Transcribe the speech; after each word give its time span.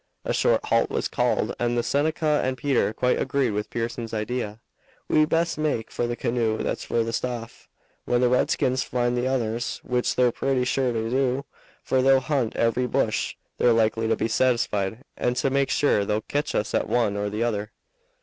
A 0.25 0.33
short 0.33 0.65
halt 0.65 0.89
was 0.89 1.07
called, 1.07 1.53
and 1.59 1.77
the 1.77 1.83
Seneca 1.83 2.41
and 2.43 2.57
Peter 2.57 2.91
quite 2.91 3.19
agreed 3.21 3.51
with 3.51 3.69
Pearson's 3.69 4.15
idea. 4.15 4.59
"We'd 5.07 5.29
best 5.29 5.59
make 5.59 5.91
for 5.91 6.07
the 6.07 6.15
canoe 6.15 6.57
that's 6.57 6.83
furthest 6.85 7.23
off. 7.23 7.67
When 8.05 8.19
the 8.19 8.27
redskins 8.27 8.81
find 8.81 9.15
the 9.15 9.27
others, 9.27 9.79
which 9.83 10.15
they're 10.15 10.31
pretty 10.31 10.65
sure 10.65 10.91
to 10.91 11.07
do, 11.11 11.45
for 11.83 12.01
they'll 12.01 12.19
hunt 12.19 12.55
every 12.55 12.87
bush, 12.87 13.35
they're 13.59 13.73
likely 13.73 14.07
to 14.07 14.15
be 14.15 14.27
satisfied 14.27 15.03
and 15.15 15.35
to 15.35 15.51
make 15.51 15.69
sure 15.69 16.03
they'll 16.03 16.21
ketch 16.21 16.55
us 16.55 16.73
at 16.73 16.89
one 16.89 17.15
or 17.15 17.29
the 17.29 17.43
other." 17.43 17.71